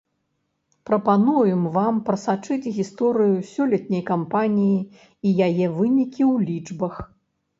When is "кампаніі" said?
4.09-4.79